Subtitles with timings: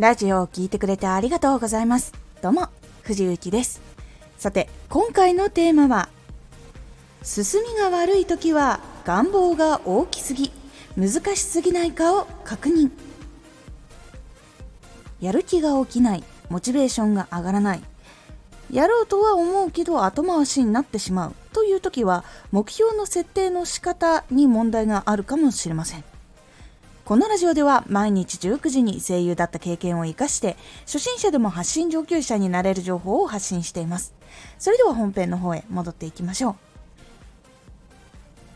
[0.00, 2.14] ラジオを聴いてくれてありがとうございます。
[2.40, 2.68] どうも、
[3.02, 3.82] 藤幸です。
[4.38, 6.08] さて、今回のテーマは、
[7.22, 10.52] 進みが悪い時は願望が大きすぎ、
[10.96, 12.90] 難しすぎないかを確認。
[15.20, 17.82] やる気が起きない、モチベーションが上がらない、
[18.72, 26.04] やろうとは思うけど後回しになってしまうという時は目標の設定の仕方に問題があるかもしれません
[27.10, 34.14] このラジオでは毎日19時に声優だった経験を生かして初心者でも発信上級者になれる情報を発信しています。
[34.60, 36.54] それでは本編の方へ戻っていきましょう。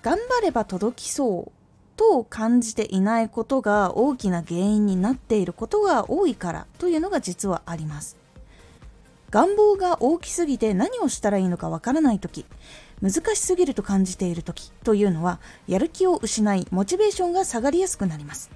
[0.03, 1.53] 頑張れば届きそう
[1.97, 8.17] と感じていないことが大きな原因になっていることが多いからというのが実はあります。
[9.31, 12.47] 願望が大きすぎて何をしたらいいのかわからない時
[13.03, 18.51] 難しすぎると感じている時というのはやる気を失いモチベーションが下がりやすくなります。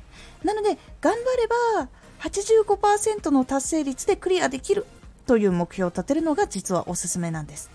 [0.45, 1.89] なので頑張れば
[2.21, 4.87] 85%の達成率でクリアできる
[5.27, 7.71] という目標を立てるのが実はおすすめなんです。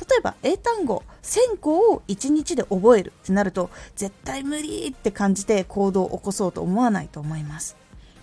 [0.00, 7.76] 例えば英単語1000個を1日で覚えるってなると絶対無理って感じて行動を起こそうと思わないと思います。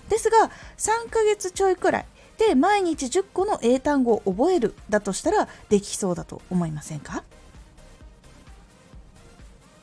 [0.09, 2.05] ですが3ヶ月ちょいくらい
[2.37, 7.23] で毎日10個の英単語を覚えるだとしたらできそうだと思いませんか？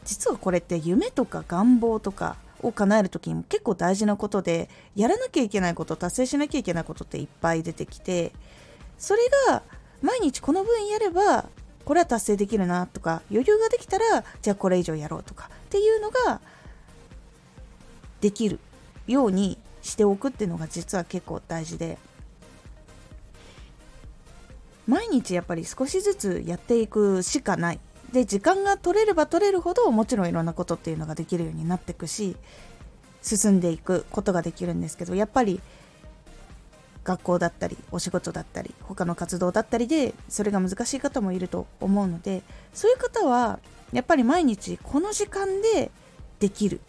[0.08, 8.32] 実はこれって夢とか願望とかを叶える時にも結構大事なことでやらなきゃいけないこと達成しなきゃいけないことっていっぱい出てきて
[8.96, 9.62] それが
[10.00, 11.44] 毎日この分やれば
[11.84, 16.40] これは達成できるなとか余裕ができたらじゃあこれ以上やろうとかっていうのが
[18.22, 18.58] できる
[19.06, 21.98] ようにしておくっていうのが実は結構大事で
[24.86, 27.80] 毎日やっぱり少しずつやっていくしかない。
[28.12, 32.36] で時間が取れれば取れるほどもちろんいろんなことっていうのができるようになっていくし
[33.22, 35.60] 進んでいくことができるんですけどやっぱり
[37.04, 42.42] 学校だったりお仕事だったり他の活動だったりでそれが難しい方もいると思うので
[42.74, 43.60] そういう方は
[43.92, 45.90] やっぱり毎日この時間で
[46.38, 46.80] できる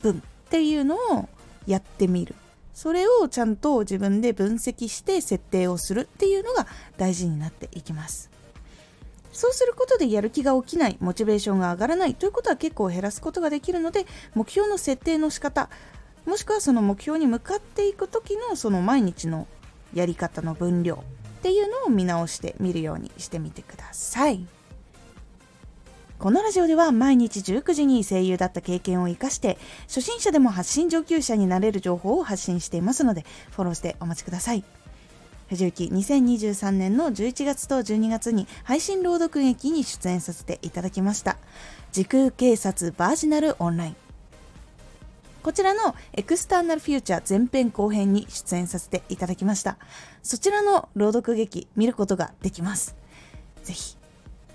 [0.00, 1.28] 分っていうのを
[1.66, 2.34] やってみる。
[2.74, 8.30] それをちゃんと自分で分析して設定をするっていうのが大事になっていきます。
[9.34, 15.68] そうすることでやる気が起きないモチベーションが上がらないということは結構減らすことができるので目標の設定の仕方
[16.24, 19.46] もしくはその目標に向かっていく時のその毎日の
[19.92, 24.46] やり方の分量っていうのを見直してみるようにしてみてください。
[26.18, 29.58] このラジオでは毎日19時に声優だった経験を生かして
[29.88, 34.64] 初心者でも発信上級者になれる情報を発信していますのでフォローしてお待ちください
[35.54, 41.36] 藤幸2023年の11月と12月に配信朗読劇に出演させていただきました。
[41.92, 43.96] 時空警察バージナルオンライン。
[45.44, 49.78] こちらのエクスターナルフューチャー前編後編に出演させていただきました。
[50.22, 52.96] そちらの朗読劇見ることができます。
[53.62, 53.96] ぜひ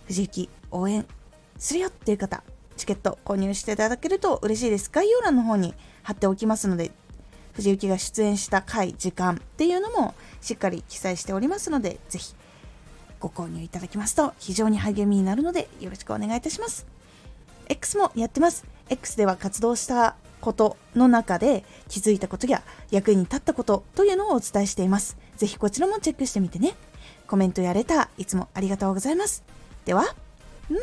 [0.08, 1.06] 藤幸応援
[1.58, 2.44] するよっていう方、
[2.76, 4.90] チケット購入していただけると嬉しいです。
[4.92, 5.74] 概要欄の方に
[6.04, 6.92] 貼っておきますので、
[7.54, 12.34] 藤幸が出演した回、時間っていうのもしっかり記載しておりますので、ぜひ
[13.20, 16.86] ご購入いただきますと非常に励みになるのでよろしくお願いいたします。
[17.68, 18.66] X もやってます。
[18.90, 25.18] X では活動したことの中で気づいたことや役に立ったことというのをお伝えしています。
[25.38, 26.76] ぜひこちらもチェックしてみてね。
[27.28, 29.44] コメントやレターいつもありがとうございます。
[29.86, 30.80] では、また